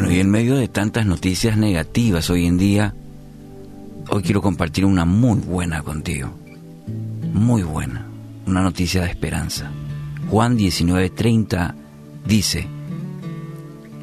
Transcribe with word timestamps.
y 0.00 0.20
en 0.20 0.30
medio 0.30 0.56
de 0.56 0.68
tantas 0.68 1.04
noticias 1.04 1.58
negativas 1.58 2.30
hoy 2.30 2.46
en 2.46 2.56
día, 2.56 2.94
hoy 4.08 4.22
quiero 4.22 4.40
compartir 4.40 4.86
una 4.86 5.04
muy 5.04 5.38
buena 5.38 5.82
contigo. 5.82 6.30
Muy 7.34 7.62
buena. 7.62 8.06
Una 8.46 8.62
noticia 8.62 9.02
de 9.02 9.08
esperanza. 9.08 9.70
Juan 10.30 10.56
19:30 10.56 11.74
dice, 12.26 12.66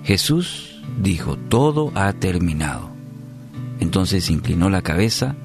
Jesús 0.04 0.80
dijo, 1.02 1.38
todo 1.38 1.92
ha 1.96 2.14
terminado. 2.14 2.92
Entonces 3.80 4.30
inclinó 4.30 4.70
la 4.70 4.84
cabeza 4.84 5.36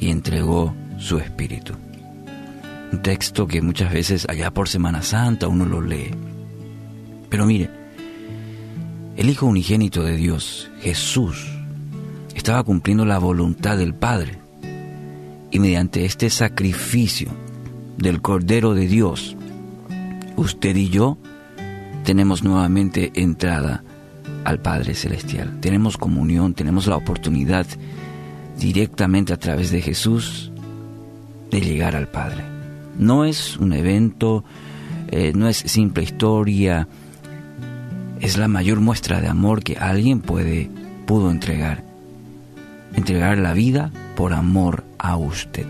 y 0.00 0.10
entregó 0.10 0.74
su 0.98 1.18
espíritu. 1.18 1.74
Un 2.92 3.00
texto 3.00 3.46
que 3.46 3.62
muchas 3.62 3.92
veces 3.92 4.26
allá 4.28 4.50
por 4.50 4.68
Semana 4.68 5.02
Santa 5.02 5.46
uno 5.46 5.64
lo 5.66 5.80
lee. 5.80 6.10
Pero 7.30 7.46
mire, 7.46 7.83
el 9.16 9.30
Hijo 9.30 9.46
Unigénito 9.46 10.02
de 10.02 10.16
Dios, 10.16 10.70
Jesús, 10.80 11.46
estaba 12.34 12.62
cumpliendo 12.64 13.04
la 13.04 13.18
voluntad 13.18 13.78
del 13.78 13.94
Padre. 13.94 14.38
Y 15.50 15.60
mediante 15.60 16.04
este 16.04 16.30
sacrificio 16.30 17.28
del 17.96 18.20
Cordero 18.20 18.74
de 18.74 18.88
Dios, 18.88 19.36
usted 20.36 20.74
y 20.74 20.88
yo 20.88 21.16
tenemos 22.04 22.42
nuevamente 22.42 23.12
entrada 23.14 23.84
al 24.44 24.60
Padre 24.60 24.94
Celestial. 24.94 25.60
Tenemos 25.60 25.96
comunión, 25.96 26.54
tenemos 26.54 26.88
la 26.88 26.96
oportunidad 26.96 27.66
directamente 28.58 29.32
a 29.32 29.38
través 29.38 29.70
de 29.70 29.80
Jesús 29.80 30.50
de 31.50 31.60
llegar 31.60 31.94
al 31.94 32.08
Padre. 32.08 32.42
No 32.98 33.24
es 33.24 33.56
un 33.56 33.72
evento, 33.72 34.44
eh, 35.08 35.32
no 35.34 35.48
es 35.48 35.56
simple 35.56 36.02
historia, 36.02 36.88
es 38.24 38.38
la 38.38 38.48
mayor 38.48 38.80
muestra 38.80 39.20
de 39.20 39.28
amor 39.28 39.62
que 39.62 39.76
alguien 39.76 40.20
puede, 40.20 40.70
pudo 41.04 41.30
entregar. 41.30 41.84
Entregar 42.94 43.36
la 43.36 43.52
vida 43.52 43.92
por 44.16 44.32
amor 44.32 44.82
a 44.98 45.18
usted. 45.18 45.66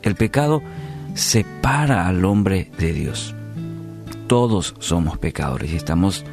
El 0.00 0.14
pecado 0.14 0.62
separa 1.12 2.08
al 2.08 2.24
hombre 2.24 2.70
de 2.78 2.94
Dios. 2.94 3.34
Todos 4.28 4.74
somos 4.78 5.18
pecadores 5.18 5.72
y 5.72 5.76
estamos 5.76 6.24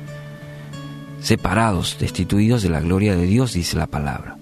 separados, 1.20 1.98
destituidos 2.00 2.64
de 2.64 2.70
la 2.70 2.80
gloria 2.80 3.14
de 3.14 3.26
Dios, 3.26 3.52
dice 3.52 3.76
la 3.76 3.88
palabra. 3.88 4.38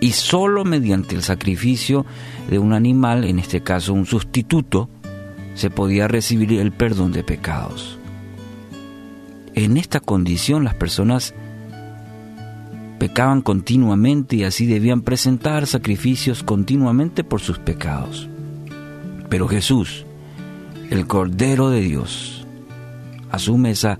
Y 0.00 0.12
solo 0.12 0.64
mediante 0.64 1.14
el 1.14 1.22
sacrificio 1.22 2.06
de 2.48 2.58
un 2.58 2.72
animal, 2.72 3.24
en 3.24 3.38
este 3.38 3.62
caso 3.62 3.92
un 3.92 4.06
sustituto, 4.06 4.88
se 5.54 5.68
podía 5.68 6.08
recibir 6.08 6.54
el 6.54 6.72
perdón 6.72 7.12
de 7.12 7.22
pecados. 7.22 7.98
En 9.54 9.76
esta 9.76 10.00
condición 10.00 10.64
las 10.64 10.74
personas 10.74 11.34
pecaban 12.98 13.42
continuamente 13.42 14.36
y 14.36 14.44
así 14.44 14.66
debían 14.66 15.02
presentar 15.02 15.66
sacrificios 15.66 16.42
continuamente 16.42 17.22
por 17.22 17.40
sus 17.40 17.58
pecados. 17.58 18.28
Pero 19.28 19.46
Jesús, 19.46 20.06
el 20.90 21.06
Cordero 21.06 21.70
de 21.70 21.80
Dios, 21.80 22.46
asume 23.30 23.70
esa, 23.70 23.98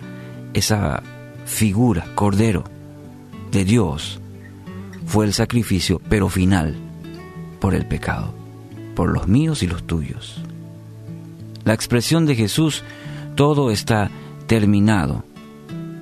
figura, 1.45 2.07
Cordero 2.15 2.65
de 3.53 3.65
Dios, 3.65 4.21
fue 5.07 5.27
el 5.27 5.35
sacrificio, 5.35 6.01
pero 6.09 6.29
final, 6.29 6.77
por 7.61 7.75
el 7.75 7.87
pecado, 7.87 8.35
por 8.97 9.13
los 9.13 9.29
míos 9.29 9.63
y 9.63 9.67
los 9.67 9.85
tuyos. 9.85 10.43
La 11.65 11.75
expresión 11.75 12.27
de 12.27 12.35
Jesús, 12.35 12.83
todo 13.35 13.71
está 13.71 14.11
terminado, 14.47 15.25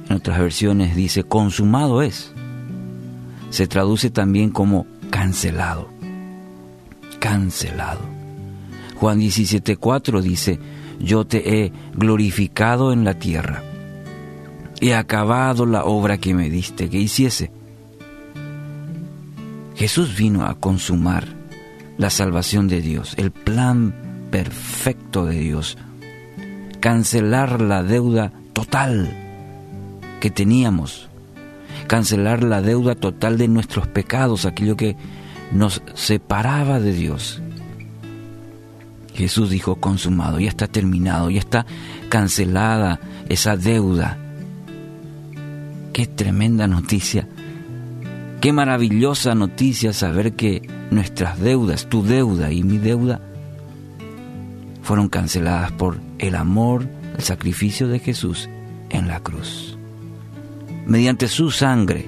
en 0.08 0.16
otras 0.16 0.38
versiones 0.38 0.96
dice 0.96 1.24
consumado 1.24 2.02
es. 2.02 2.32
Se 3.50 3.66
traduce 3.66 4.10
también 4.10 4.50
como 4.50 4.86
cancelado. 5.10 5.88
Cancelado. 7.18 8.00
Juan 8.96 9.20
17:4 9.20 10.20
dice, 10.20 10.58
yo 10.98 11.26
te 11.26 11.64
he 11.64 11.72
glorificado 11.94 12.92
en 12.92 13.04
la 13.04 13.14
tierra. 13.14 13.62
He 14.80 14.94
acabado 14.94 15.66
la 15.66 15.84
obra 15.84 16.18
que 16.18 16.34
me 16.34 16.50
diste 16.50 16.88
que 16.88 16.98
hiciese. 16.98 17.52
Jesús 19.74 20.16
vino 20.16 20.44
a 20.44 20.54
consumar 20.54 21.26
la 21.98 22.10
salvación 22.10 22.68
de 22.68 22.80
Dios, 22.80 23.14
el 23.16 23.30
plan 23.30 23.94
perfecto 24.30 25.24
de 25.24 25.38
Dios, 25.38 25.78
cancelar 26.80 27.60
la 27.60 27.82
deuda 27.82 28.32
total 28.52 29.31
que 30.22 30.30
teníamos, 30.30 31.08
cancelar 31.88 32.44
la 32.44 32.62
deuda 32.62 32.94
total 32.94 33.38
de 33.38 33.48
nuestros 33.48 33.88
pecados, 33.88 34.46
aquello 34.46 34.76
que 34.76 34.94
nos 35.50 35.82
separaba 35.94 36.78
de 36.78 36.92
Dios. 36.92 37.42
Jesús 39.14 39.50
dijo, 39.50 39.80
consumado, 39.80 40.38
ya 40.38 40.48
está 40.48 40.68
terminado, 40.68 41.28
ya 41.28 41.40
está 41.40 41.66
cancelada 42.08 43.00
esa 43.28 43.56
deuda. 43.56 44.16
Qué 45.92 46.06
tremenda 46.06 46.68
noticia, 46.68 47.26
qué 48.40 48.52
maravillosa 48.52 49.34
noticia 49.34 49.92
saber 49.92 50.34
que 50.34 50.62
nuestras 50.92 51.40
deudas, 51.40 51.88
tu 51.88 52.04
deuda 52.04 52.52
y 52.52 52.62
mi 52.62 52.78
deuda, 52.78 53.20
fueron 54.82 55.08
canceladas 55.08 55.72
por 55.72 55.98
el 56.20 56.36
amor, 56.36 56.86
el 57.16 57.24
sacrificio 57.24 57.88
de 57.88 57.98
Jesús 57.98 58.48
en 58.88 59.08
la 59.08 59.18
cruz 59.18 59.76
mediante 60.86 61.28
su 61.28 61.50
sangre. 61.50 62.06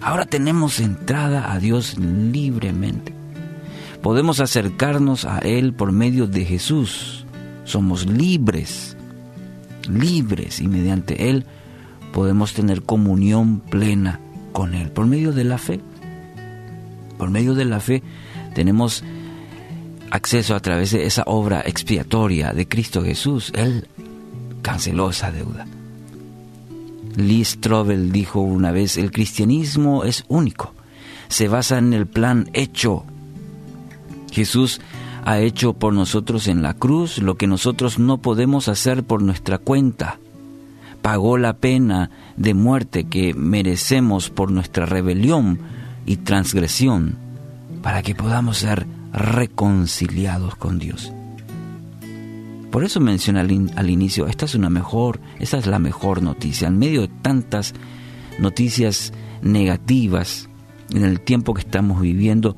Ahora 0.00 0.26
tenemos 0.26 0.80
entrada 0.80 1.52
a 1.52 1.58
Dios 1.58 1.98
libremente. 1.98 3.12
Podemos 4.02 4.40
acercarnos 4.40 5.24
a 5.24 5.38
Él 5.38 5.72
por 5.74 5.92
medio 5.92 6.26
de 6.26 6.44
Jesús. 6.44 7.26
Somos 7.64 8.06
libres, 8.06 8.96
libres 9.88 10.60
y 10.60 10.68
mediante 10.68 11.30
Él 11.30 11.44
podemos 12.12 12.54
tener 12.54 12.82
comunión 12.82 13.60
plena 13.60 14.20
con 14.52 14.74
Él 14.74 14.90
por 14.90 15.06
medio 15.06 15.32
de 15.32 15.44
la 15.44 15.58
fe. 15.58 15.80
Por 17.18 17.30
medio 17.30 17.54
de 17.54 17.64
la 17.64 17.80
fe 17.80 18.02
tenemos 18.54 19.02
acceso 20.10 20.54
a 20.54 20.60
través 20.60 20.92
de 20.92 21.04
esa 21.04 21.24
obra 21.26 21.62
expiatoria 21.66 22.52
de 22.52 22.68
Cristo 22.68 23.02
Jesús. 23.02 23.52
Él 23.54 23.88
canceló 24.62 25.10
esa 25.10 25.32
deuda. 25.32 25.66
Lee 27.18 27.44
Strobel 27.44 28.12
dijo 28.12 28.40
una 28.40 28.70
vez, 28.70 28.96
el 28.96 29.10
cristianismo 29.10 30.04
es 30.04 30.24
único, 30.28 30.72
se 31.26 31.48
basa 31.48 31.76
en 31.78 31.92
el 31.92 32.06
plan 32.06 32.48
hecho. 32.52 33.04
Jesús 34.30 34.80
ha 35.24 35.40
hecho 35.40 35.72
por 35.72 35.92
nosotros 35.92 36.46
en 36.46 36.62
la 36.62 36.74
cruz 36.74 37.18
lo 37.18 37.34
que 37.34 37.48
nosotros 37.48 37.98
no 37.98 38.18
podemos 38.18 38.68
hacer 38.68 39.02
por 39.02 39.20
nuestra 39.20 39.58
cuenta. 39.58 40.20
Pagó 41.02 41.38
la 41.38 41.54
pena 41.54 42.10
de 42.36 42.54
muerte 42.54 43.08
que 43.08 43.34
merecemos 43.34 44.30
por 44.30 44.52
nuestra 44.52 44.86
rebelión 44.86 45.58
y 46.06 46.18
transgresión 46.18 47.16
para 47.82 48.02
que 48.02 48.14
podamos 48.14 48.58
ser 48.58 48.86
reconciliados 49.12 50.54
con 50.54 50.78
Dios. 50.78 51.12
Por 52.70 52.84
eso 52.84 53.00
menciona 53.00 53.40
al, 53.40 53.90
inicio, 53.90 54.26
esta 54.26 54.44
es 54.44 54.54
una 54.54 54.68
mejor, 54.68 55.20
esta 55.38 55.56
es 55.58 55.66
la 55.66 55.78
mejor 55.78 56.22
noticia. 56.22 56.68
En 56.68 56.78
medio 56.78 57.02
de 57.02 57.08
tantas 57.08 57.74
noticias 58.38 59.12
negativas 59.42 60.48
en 60.90 61.04
el 61.04 61.20
tiempo 61.20 61.54
que 61.54 61.62
estamos 61.62 62.00
viviendo, 62.00 62.56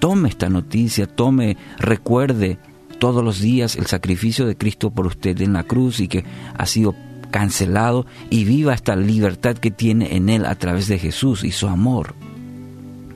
tome 0.00 0.30
esta 0.30 0.48
noticia, 0.48 1.06
tome, 1.06 1.56
recuerde 1.78 2.58
todos 2.98 3.22
los 3.22 3.40
días 3.40 3.76
el 3.76 3.86
sacrificio 3.86 4.46
de 4.46 4.56
Cristo 4.56 4.90
por 4.90 5.06
usted 5.06 5.40
en 5.42 5.52
la 5.52 5.64
cruz 5.64 6.00
y 6.00 6.08
que 6.08 6.24
ha 6.56 6.66
sido 6.66 6.94
cancelado 7.30 8.06
y 8.30 8.44
viva 8.44 8.74
esta 8.74 8.96
libertad 8.96 9.56
que 9.56 9.70
tiene 9.70 10.16
en 10.16 10.30
Él 10.30 10.46
a 10.46 10.54
través 10.54 10.88
de 10.88 10.98
Jesús 10.98 11.44
y 11.44 11.52
su 11.52 11.68
amor. 11.68 12.14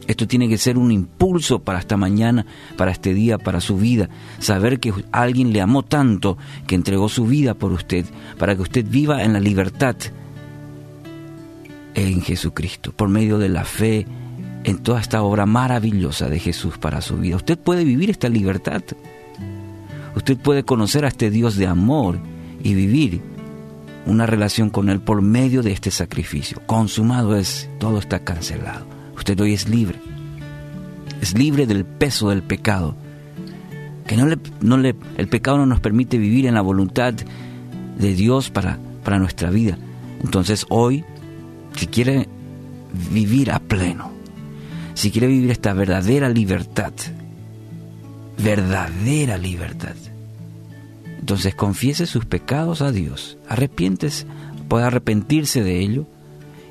Esto 0.06 0.26
tiene 0.26 0.48
que 0.48 0.58
ser 0.58 0.78
un 0.78 0.90
impulso 0.90 1.60
para 1.60 1.78
esta 1.78 1.96
mañana, 1.96 2.44
para 2.76 2.90
este 2.90 3.14
día, 3.14 3.38
para 3.38 3.60
su 3.60 3.76
vida. 3.76 4.08
Saber 4.38 4.80
que 4.80 4.92
alguien 5.12 5.52
le 5.52 5.60
amó 5.60 5.84
tanto 5.84 6.38
que 6.66 6.74
entregó 6.74 7.08
su 7.08 7.26
vida 7.26 7.54
por 7.54 7.72
usted, 7.72 8.04
para 8.38 8.56
que 8.56 8.62
usted 8.62 8.84
viva 8.88 9.22
en 9.22 9.32
la 9.32 9.40
libertad 9.40 9.96
en 11.94 12.22
Jesucristo, 12.22 12.92
por 12.92 13.08
medio 13.08 13.38
de 13.38 13.48
la 13.48 13.64
fe 13.64 14.06
en 14.64 14.78
toda 14.78 15.00
esta 15.00 15.22
obra 15.22 15.46
maravillosa 15.46 16.28
de 16.28 16.38
Jesús 16.38 16.78
para 16.78 17.00
su 17.00 17.16
vida. 17.16 17.36
Usted 17.36 17.58
puede 17.58 17.84
vivir 17.84 18.10
esta 18.10 18.28
libertad. 18.28 18.82
Usted 20.16 20.36
puede 20.36 20.64
conocer 20.64 21.04
a 21.04 21.08
este 21.08 21.30
Dios 21.30 21.56
de 21.56 21.66
amor 21.66 22.18
y 22.62 22.74
vivir 22.74 23.22
una 24.06 24.26
relación 24.26 24.70
con 24.70 24.88
Él 24.88 25.00
por 25.00 25.22
medio 25.22 25.62
de 25.62 25.72
este 25.72 25.90
sacrificio. 25.90 26.60
Consumado 26.66 27.36
es, 27.36 27.68
todo 27.78 27.98
está 27.98 28.20
cancelado. 28.20 29.01
Usted 29.16 29.38
hoy 29.40 29.54
es 29.54 29.68
libre. 29.68 29.98
Es 31.20 31.36
libre 31.36 31.66
del 31.66 31.84
peso 31.84 32.30
del 32.30 32.42
pecado. 32.42 32.96
Que 34.06 34.16
no 34.16 34.26
le, 34.26 34.38
no 34.60 34.76
le, 34.76 34.94
el 35.16 35.28
pecado 35.28 35.58
no 35.58 35.66
nos 35.66 35.80
permite 35.80 36.18
vivir 36.18 36.46
en 36.46 36.54
la 36.54 36.60
voluntad 36.60 37.14
de 37.98 38.14
Dios 38.14 38.50
para, 38.50 38.78
para 39.04 39.18
nuestra 39.18 39.50
vida. 39.50 39.78
Entonces 40.22 40.66
hoy, 40.68 41.04
si 41.76 41.86
quiere 41.86 42.28
vivir 43.10 43.50
a 43.50 43.58
pleno, 43.58 44.10
si 44.94 45.10
quiere 45.10 45.28
vivir 45.28 45.50
esta 45.50 45.72
verdadera 45.72 46.28
libertad, 46.28 46.92
verdadera 48.38 49.38
libertad, 49.38 49.94
entonces 51.18 51.54
confiese 51.54 52.06
sus 52.06 52.24
pecados 52.24 52.82
a 52.82 52.90
Dios, 52.90 53.38
arrepientes, 53.48 54.26
puede 54.68 54.84
arrepentirse 54.84 55.62
de 55.62 55.80
ello 55.80 56.06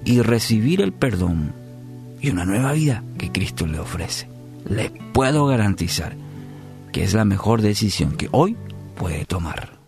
y 0.04 0.22
recibir 0.22 0.82
el 0.82 0.92
perdón 0.92 1.54
y 2.22 2.30
una 2.30 2.46
nueva 2.46 2.74
vida 2.74 3.04
que 3.18 3.32
Cristo 3.32 3.66
le 3.66 3.80
ofrece. 3.80 4.30
Le 4.70 4.92
puedo 5.14 5.48
garantizar 5.48 6.16
que 6.92 7.04
es 7.04 7.14
la 7.14 7.26
mejor 7.26 7.62
decisión 7.62 8.16
que 8.16 8.30
hoy 8.32 8.56
puede 8.96 9.26
tomar. 9.26 9.81